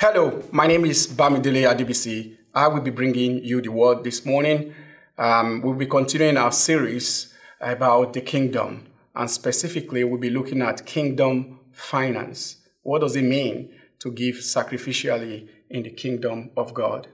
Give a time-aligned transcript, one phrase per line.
[0.00, 2.36] Hello, my name is Bamidele Adibisi.
[2.54, 4.72] I will be bringing you the word this morning.
[5.18, 10.86] Um, we'll be continuing our series about the kingdom, and specifically, we'll be looking at
[10.86, 12.58] kingdom finance.
[12.84, 17.08] What does it mean to give sacrificially in the kingdom of God?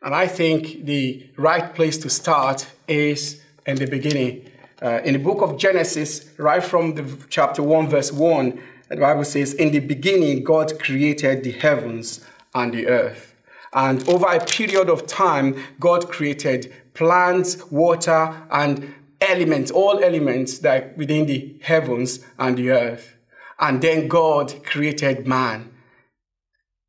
[0.00, 4.50] And I think the right place to start is in the beginning.
[4.80, 9.24] Uh, in the book of Genesis, right from the chapter 1, verse 1, the Bible
[9.24, 13.34] says, In the beginning, God created the heavens and the earth.
[13.72, 20.96] And over a period of time, God created plants, water, and elements, all elements that
[20.96, 23.16] within the heavens and the earth.
[23.58, 25.70] And then God created man.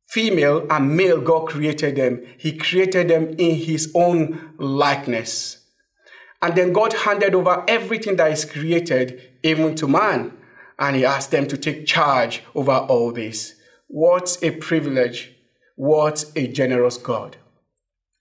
[0.06, 2.24] Female and male, God created them.
[2.38, 5.64] He created them in his own likeness.
[6.40, 10.32] And then God handed over everything that is created, even to man
[10.78, 13.54] and he asked them to take charge over all this.
[13.88, 15.32] What a privilege.
[15.76, 17.36] What a generous God.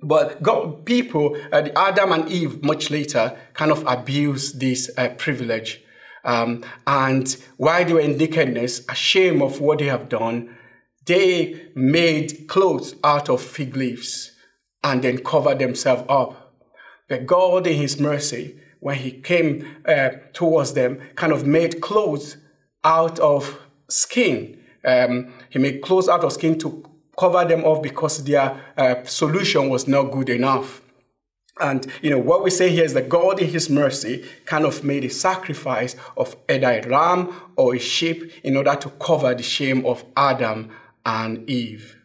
[0.02, 5.82] But God, people, uh, Adam and Eve, much later, kind of abused this uh, privilege.
[6.24, 10.56] Um, and while they were in nakedness, ashamed of what they have done,
[11.06, 14.32] they made clothes out of fig leaves
[14.84, 16.54] and then covered themselves up.
[17.08, 22.38] But God, in His mercy, when He came uh, towards them, kind of made clothes
[22.86, 24.62] out of skin.
[24.86, 29.70] Um, he made clothes out of skin to cover them off because their uh, solution
[29.70, 30.82] was not good enough.
[31.60, 34.84] And you know what we say here is that God, in His mercy, kind of
[34.84, 39.44] made a sacrifice of either a ram or a sheep in order to cover the
[39.44, 40.70] shame of Adam
[41.06, 41.96] and Eve.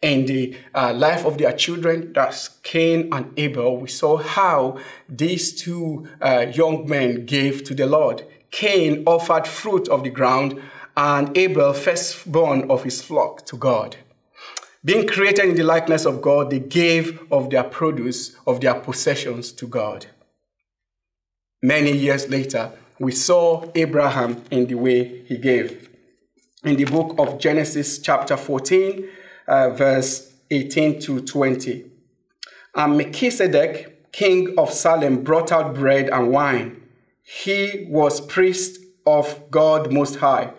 [0.00, 5.54] In the uh, life of their children, that's Cain and Abel, we saw how these
[5.54, 8.24] two uh, young men gave to the Lord.
[8.50, 10.60] Cain offered fruit of the ground,
[10.96, 13.96] and Abel, firstborn of his flock, to God.
[14.84, 19.52] Being created in the likeness of God, they gave of their produce, of their possessions
[19.52, 20.06] to God.
[21.62, 25.88] Many years later, we saw Abraham in the way he gave.
[26.64, 29.08] In the book of Genesis, chapter 14,
[29.46, 31.84] uh, verse 18 to 20.
[32.74, 36.79] And Melchizedek, king of Salem, brought out bread and wine
[37.32, 40.52] he was priest of God Most High.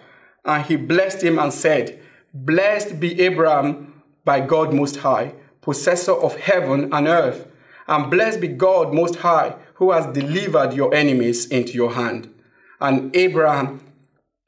[0.45, 2.01] And he blessed him and said,
[2.33, 7.45] Blessed be Abraham by God Most High, possessor of heaven and earth.
[7.87, 12.33] And blessed be God Most High, who has delivered your enemies into your hand.
[12.79, 13.81] And Abraham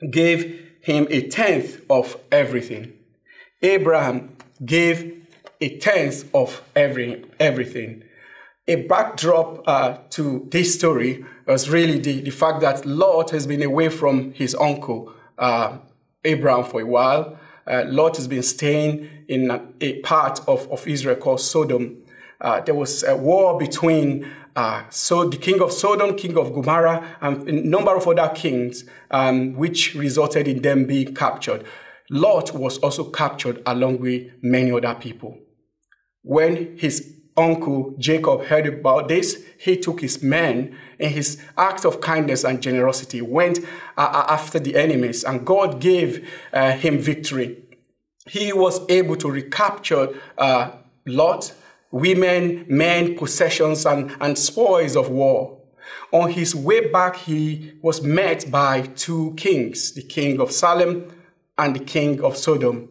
[0.10, 2.94] gave him a tenth of everything.
[3.62, 5.28] Abraham gave
[5.60, 8.04] a tenth of every, everything.
[8.68, 13.62] A backdrop uh, to this story was really the, the fact that Lot has been
[13.62, 15.80] away from his uncle, uh,
[16.24, 17.38] Abraham, for a while.
[17.68, 22.04] Uh, Lot has been staying in a, a, part of, of Israel called Sodom.
[22.40, 27.18] Uh, there was a war between uh, so the king of Sodom, king of Gomorrah,
[27.20, 31.66] and a number of other kings, um, which resulted in them being captured.
[32.10, 35.38] Lot was also captured along with many other people.
[36.22, 42.02] When his uncle Jacob heard about this, he took his men in his act of
[42.02, 43.60] kindness and generosity, went
[43.98, 47.64] uh, uh, after the enemies, and God gave uh, him victory.
[48.28, 50.72] He was able to recapture uh,
[51.06, 51.54] Lot,
[51.92, 55.60] women, men, possessions, and, and spoils of war.
[56.12, 61.12] On his way back, he was met by two kings the king of Salem
[61.58, 62.90] and the king of Sodom.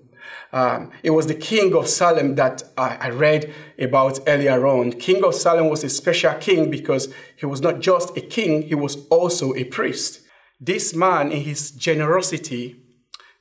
[0.52, 4.92] Um, it was the king of Salem that I, I, read about earlier on.
[4.92, 8.74] King of Salem was a special king because he was not just a king, he
[8.74, 10.20] was also a priest.
[10.60, 12.76] This man, in his generosity,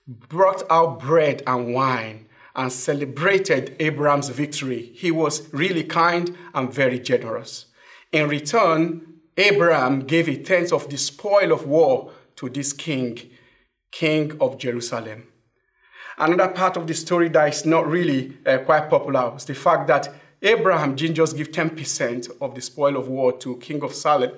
[0.08, 4.92] brought out bread and wine and celebrated Abraham's victory.
[4.96, 7.68] He was really kind and very generous.
[8.12, 13.20] In return, Abraham gave a tenth of the spoil of war to this king,
[13.92, 15.31] king of Jerusalem.
[16.18, 19.88] Another part of the story that is not really uh, quite popular is the fact
[19.88, 24.32] that Abraham didn't just give 10% of the spoil of war to King of Salem,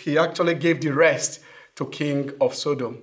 [0.00, 1.40] he actually gave the rest
[1.74, 3.02] to King of Sodom.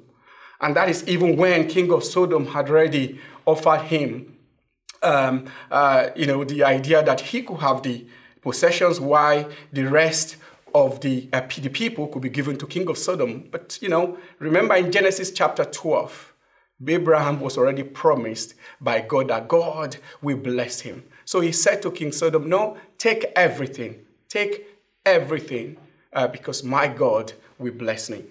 [0.61, 4.37] And that is even when King of Sodom had already offered him,
[5.03, 8.07] um, uh, you know, the idea that he could have the
[8.41, 10.37] possessions while the rest
[10.73, 13.47] of the, uh, the people could be given to King of Sodom.
[13.51, 16.33] But, you know, remember in Genesis chapter 12,
[16.85, 21.03] Abraham was already promised by God that God will bless him.
[21.23, 24.05] So he said to King Sodom, No, take everything.
[24.27, 24.67] Take
[25.05, 25.77] everything
[26.13, 28.25] uh, because my God will bless me.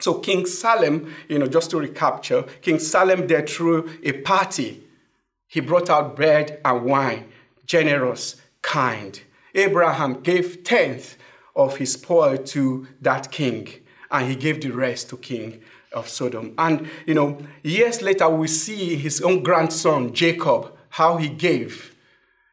[0.00, 4.84] So King Salem, you know, just to recapture, King Salem there threw a party
[5.48, 7.32] He brought out bread and wine,
[7.66, 9.20] generous, kind.
[9.54, 11.16] Abraham gave tenth
[11.56, 13.68] of his spoil to that king,
[14.10, 16.54] and he gave the rest to King of Sodom.
[16.58, 21.94] And, you know, years later, we see his own grandson, Jacob, how he gave.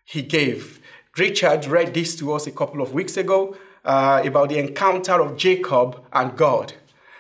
[0.06, 0.80] He gave.
[1.18, 5.38] Richard read this to us a couple of weeks ago uh, about the encounter of
[5.38, 6.74] Jacob and God.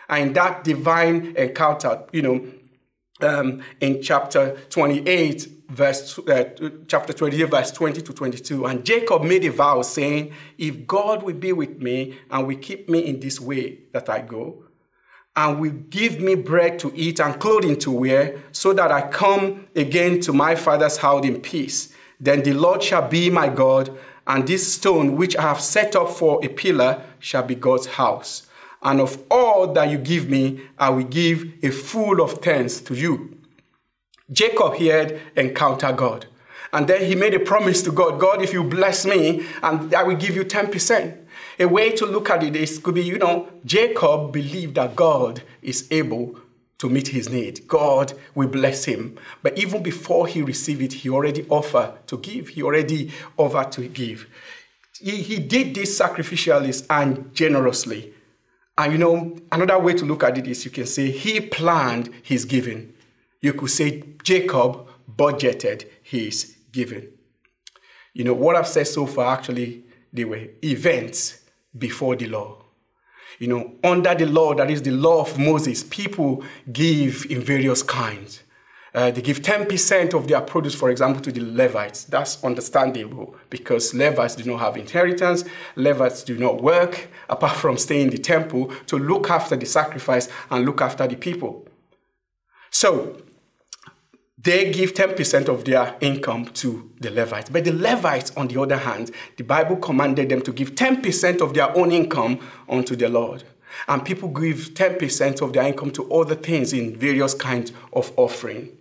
[0.09, 2.45] And that divine encounter, you know,
[3.21, 6.43] um, in chapter 28, verse uh,
[6.87, 11.33] chapter 28 verse 20 to 22 and jacob made a vow saying if god will
[11.33, 14.64] be with me and will keep me in this way that i go
[15.35, 19.67] and will give me bread to eat and clothing to wear so that i come
[19.75, 23.95] again to my father's house in peace then the lord shall be my god
[24.27, 28.47] and this stone which i have set up for a pillar shall be god's house
[28.83, 32.93] and of all that you give me i will give a full of thanks to
[32.93, 33.35] you
[34.31, 36.25] Jacob here encountered God.
[36.73, 40.03] And then he made a promise to God God, if you bless me, and I
[40.03, 41.24] will give you 10%.
[41.57, 45.41] A way to look at it is could be, you know, Jacob believed that God
[45.61, 46.37] is able
[46.79, 47.67] to meet his need.
[47.67, 49.17] God will bless him.
[49.41, 52.49] But even before he received it, he already offered to give.
[52.49, 54.27] He already offered to give.
[54.99, 58.13] He, he did this sacrificially and generously.
[58.77, 62.09] And you know, another way to look at it is you can say he planned
[62.21, 62.93] his giving.
[63.39, 67.07] You could say Jacob budgeted his giving.
[68.13, 71.44] You know, what I've said so far actually, they were events
[71.77, 72.57] before the law.
[73.39, 77.83] You know, under the law, that is the law of Moses, people give in various
[77.83, 78.41] kinds.
[78.93, 82.05] Uh, they give 10% of their produce, for example, to the Levites.
[82.05, 85.43] That's understandable because Levites do not have inheritance.
[85.75, 90.29] Levites do not work apart from staying in the temple to look after the sacrifice
[90.49, 91.67] and look after the people.
[92.71, 93.17] So,
[94.45, 97.49] they give 10% of their income to the Levites.
[97.49, 101.55] But the Levites, on the other hand, the Bible commanded them to give 10% of
[101.55, 102.39] their own income
[102.69, 103.43] unto the Lord.
[103.87, 108.77] And people give 10% of their income to other things in various kinds of offering.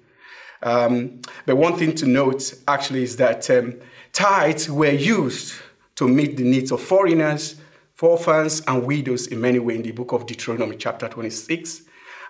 [0.62, 3.80] Um, but one thing to note actually is that um,
[4.12, 5.54] tithes were used
[5.96, 7.56] to meet the needs of foreigners,
[8.02, 11.84] orphans, and widows in many ways in the book of Deuteronomy, chapter 26.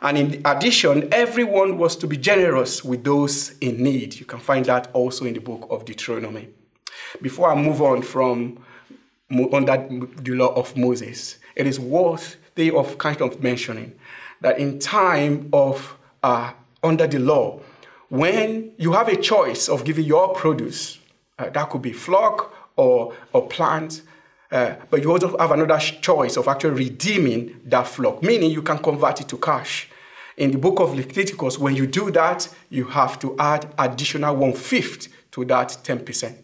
[0.04, 4.20] And in addition, everyone was to be generous with those in need.
[4.20, 6.50] You can find that also in the book of Deuteronomy.
[7.20, 8.64] Before I move on from
[9.52, 9.88] under
[10.22, 13.92] the law of Moses, it is worth worthy of kind of mentioning
[14.40, 16.52] that in time of uh,
[16.82, 17.60] under the law,
[18.08, 20.98] when you have a choice of giving your produce,
[21.38, 24.02] uh, that could be flock or, or plant,
[24.52, 28.78] uh, but you also have another choice of actually redeeming that flock, meaning you can
[28.78, 29.88] convert it to cash.
[30.36, 34.52] In the book of Leviticus, when you do that, you have to add additional one
[34.52, 36.34] fifth to that 10%.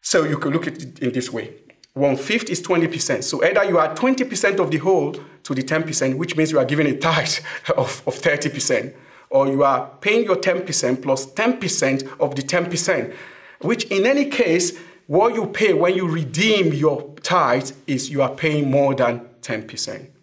[0.00, 1.54] So you can look at it in this way.
[1.94, 3.24] One fifth is 20%.
[3.24, 6.64] So either you add 20% of the whole to the 10%, which means you are
[6.64, 7.38] giving a tithe
[7.76, 8.94] of, of 30%,
[9.30, 13.14] or you are paying your 10% plus 10% of the 10%,
[13.60, 18.34] which in any case, what you pay when you redeem your tithe is you are
[18.34, 20.13] paying more than 10%.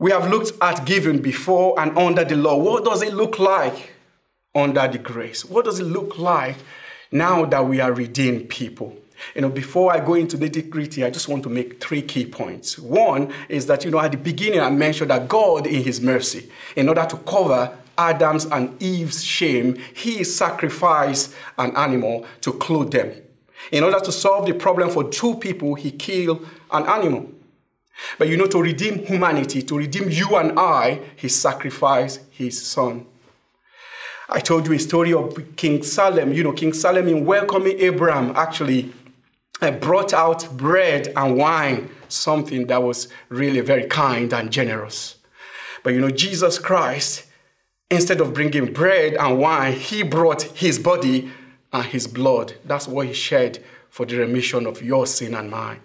[0.00, 2.56] We have looked at giving before and under the law.
[2.56, 3.92] What does it look like
[4.54, 5.44] under the grace?
[5.44, 6.56] What does it look like
[7.12, 8.96] now that we are redeemed people?
[9.34, 12.24] You know, before I go into the nitty I just want to make three key
[12.24, 12.78] points.
[12.78, 16.50] One is that, you know, at the beginning I mentioned that God, in His mercy,
[16.76, 23.12] in order to cover Adam's and Eve's shame, He sacrificed an animal to clothe them.
[23.70, 27.30] In order to solve the problem for two people, He killed an animal.
[28.20, 33.06] But you know, to redeem humanity, to redeem you and I, he sacrificed his son.
[34.28, 36.34] I told you a story of King Salem.
[36.34, 38.92] You know, King Salem, in welcoming Abraham, actually
[39.80, 45.16] brought out bread and wine, something that was really very kind and generous.
[45.82, 47.24] But you know, Jesus Christ,
[47.90, 51.32] instead of bringing bread and wine, he brought his body
[51.72, 52.52] and his blood.
[52.66, 55.80] That's what he shed for the remission of your sin and mine.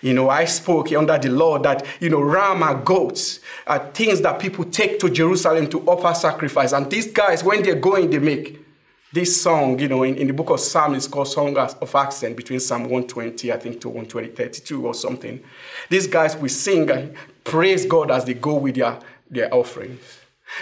[0.00, 4.20] You know, I spoke under the law that, you know, ram and goats are things
[4.22, 6.72] that people take to Jerusalem to offer sacrifice.
[6.72, 8.64] And these guys, when they're going, they make
[9.12, 12.36] this song, you know, in, in the book of Psalms, it's called Song of Ascent
[12.36, 15.42] between Psalm 120, I think, to 120, 32 or something.
[15.88, 17.14] These guys will sing and
[17.44, 18.98] praise God as they go with their,
[19.30, 20.00] their offerings.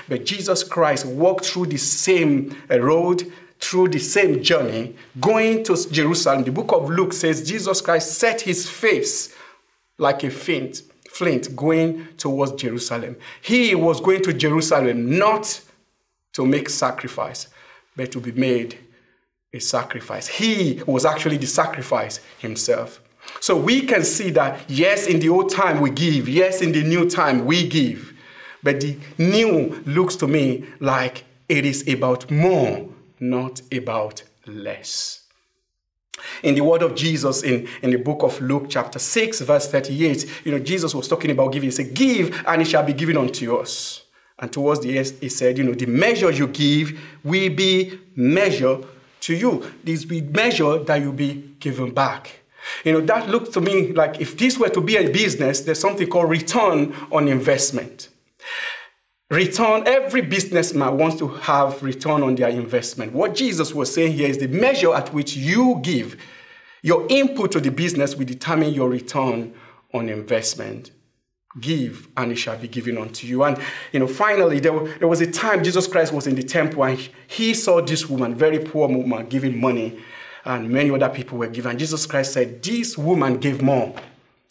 [0.08, 5.90] But Jesus Christ walked through the same uh, road through the same journey, going to
[5.90, 9.34] Jerusalem, the book of Luke says Jesus Christ set his face
[9.98, 13.16] like a flint, flint going towards Jerusalem.
[13.40, 15.60] He was going to Jerusalem not
[16.32, 17.46] to make sacrifice,
[17.94, 18.78] but to be made
[19.54, 20.26] a sacrifice.
[20.26, 23.00] He was actually the sacrifice himself.
[23.38, 26.82] So we can see that, yes, in the old time we give, yes, in the
[26.82, 28.12] new time we give.
[28.64, 32.88] But the new looks to me like it is about more,
[33.22, 35.22] not about less.
[36.42, 40.42] In the word of Jesus in, in the book of Luke, chapter 6, verse 38,
[40.44, 41.68] you know, Jesus was talking about giving.
[41.68, 44.02] He said, Give, and it shall be given unto us.
[44.38, 48.84] And towards the end, he said, You know, the measure you give will be measured
[49.20, 49.72] to you.
[49.84, 52.40] This will be measure that you'll be given back.
[52.84, 55.80] You know, that looks to me like if this were to be a business, there's
[55.80, 58.08] something called return on investment.
[59.32, 63.14] Return, every businessman wants to have return on their investment.
[63.14, 66.18] What Jesus was saying here is the measure at which you give,
[66.82, 69.54] your input to the business will determine your return
[69.94, 70.90] on investment.
[71.58, 73.42] Give, and it shall be given unto you.
[73.44, 73.56] And,
[73.92, 76.98] you know, finally, there, there was a time Jesus Christ was in the temple and
[77.26, 79.98] he saw this woman, very poor woman, giving money,
[80.44, 81.78] and many other people were given.
[81.78, 83.94] Jesus Christ said, This woman gave more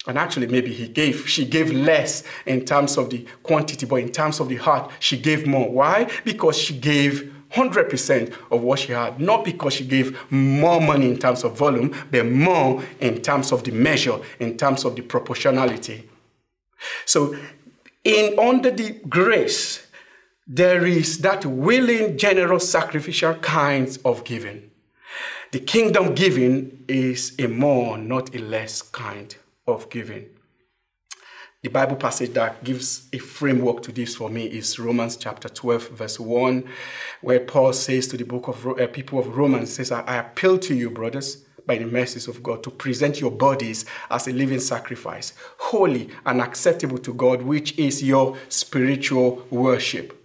[0.07, 4.11] and actually, maybe he gave, she gave less in terms of the quantity, but in
[4.11, 5.69] terms of the heart, she gave more.
[5.69, 6.09] Why?
[6.25, 11.19] Because she gave 100% of what she had, not because she gave more money in
[11.19, 16.09] terms of volume, but more in terms of the measure, in terms of the proportionality.
[17.05, 17.35] So,
[18.03, 19.85] in under the grace,
[20.47, 24.71] there is that willing, generous, sacrificial kinds of giving.
[25.51, 29.35] The kingdom giving is a more, not a less kind
[29.67, 30.29] of giving.
[31.63, 35.89] The Bible passage that gives a framework to this for me is Romans chapter 12,
[35.89, 36.67] verse 1,
[37.21, 40.73] where Paul says to the book of uh, people of Romans, says, I appeal to
[40.73, 45.33] you, brothers, by the mercies of God, to present your bodies as a living sacrifice,
[45.59, 50.20] holy and acceptable to God, which is your spiritual worship.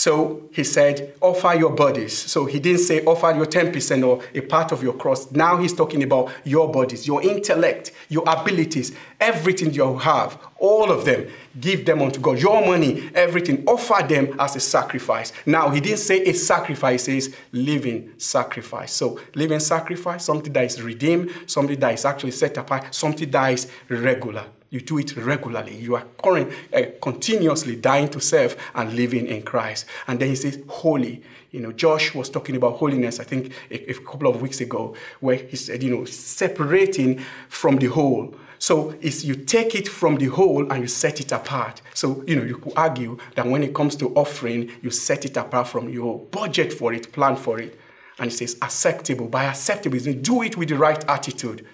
[0.00, 2.16] So he said, offer your bodies.
[2.16, 5.30] So he didn't say offer your 10% or a part of your cross.
[5.30, 11.04] Now he's talking about your bodies, your intellect, your abilities, everything you have, all of
[11.04, 11.26] them.
[11.60, 12.40] Give them unto God.
[12.40, 13.62] Your money, everything.
[13.66, 15.34] Offer them as a sacrifice.
[15.44, 18.94] Now he didn't say a sacrifice, he says living sacrifice.
[18.94, 23.52] So living sacrifice, something that is redeemed, something that is actually set apart, something that
[23.52, 24.46] is regular.
[24.70, 25.76] You do it regularly.
[25.76, 29.84] You are current, uh, continuously dying to self and living in Christ.
[30.06, 31.22] And then he says, holy.
[31.50, 34.94] You know, Josh was talking about holiness, I think, a, a couple of weeks ago,
[35.18, 38.36] where he said, you know, separating from the whole.
[38.60, 41.82] So it's you take it from the whole and you set it apart.
[41.94, 45.36] So, you know, you could argue that when it comes to offering, you set it
[45.36, 47.80] apart from your budget for it, plan for it.
[48.20, 49.26] And it says acceptable.
[49.26, 51.66] By acceptable, do it with the right attitude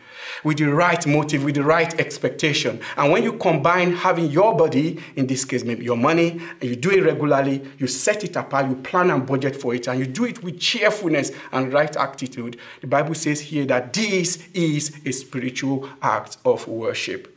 [0.44, 2.80] with the right motive, with the right expectation.
[2.96, 6.76] And when you combine having your body, in this case, maybe your money, and you
[6.76, 10.06] do it regularly, you set it apart, you plan and budget for it, and you
[10.06, 15.12] do it with cheerfulness and right attitude, the Bible says here that this is a
[15.12, 17.32] spiritual act of worship.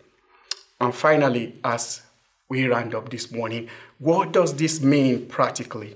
[0.81, 2.01] And finally, as
[2.47, 3.69] we round up this morning,
[3.99, 5.95] what does this mean practically?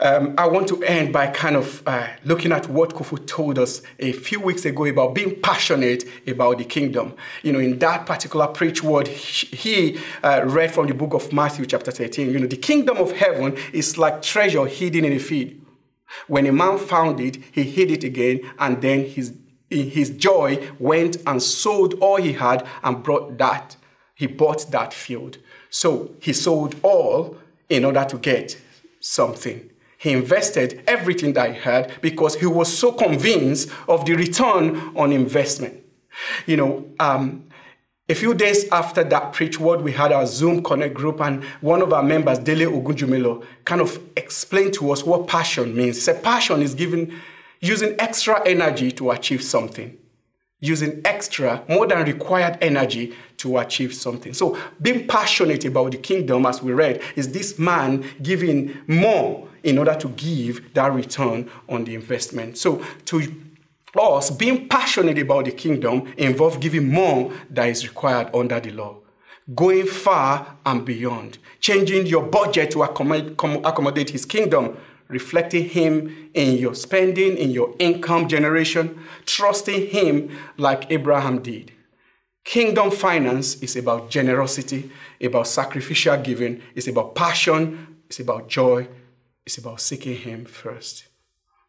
[0.00, 3.82] Um, I want to end by kind of uh, looking at what Kofu told us
[3.98, 7.16] a few weeks ago about being passionate about the kingdom.
[7.42, 11.66] You know, in that particular preach word, he uh, read from the book of Matthew,
[11.66, 12.30] chapter 13.
[12.30, 15.54] You know, the kingdom of heaven is like treasure hidden in a field.
[16.28, 19.34] When a man found it, he hid it again, and then his,
[19.68, 23.76] in his joy went and sold all he had and brought that.
[24.14, 25.38] He bought that field.
[25.70, 27.36] So he sold all
[27.68, 28.56] in order to get
[29.00, 29.70] something.
[29.98, 35.12] He invested everything that he had because he was so convinced of the return on
[35.12, 35.84] investment.
[36.46, 37.44] You know, um,
[38.08, 41.82] a few days after that preach word, we had our Zoom Connect group, and one
[41.82, 45.96] of our members, Dele Ogunjumelo, kind of explained to us what passion means.
[45.96, 47.12] He said, Passion is giving,
[47.60, 49.98] using extra energy to achieve something,
[50.60, 54.32] using extra, more than required energy to achieve something.
[54.32, 59.78] So, being passionate about the kingdom, as we read, is this man giving more in
[59.78, 62.58] order to give that return on the investment.
[62.58, 63.22] So, to
[63.98, 68.96] us, being passionate about the kingdom involves giving more than is required under the law,
[69.54, 74.76] going far and beyond, changing your budget to accommodate his kingdom,
[75.08, 81.72] reflecting him in your spending, in your income generation, trusting him like Abraham did.
[82.44, 84.90] Kingdom finance is about generosity,
[85.22, 88.88] about sacrificial giving, it's about passion, it's about joy,
[89.48, 91.08] it's about seeking Him first.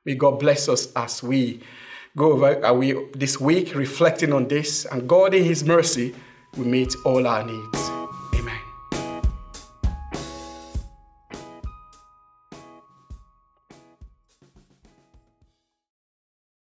[0.04, 1.62] May God bless us as we
[2.18, 6.14] go over uh, we, this week reflecting on this, and God, in His mercy,
[6.58, 7.89] will meet all our needs.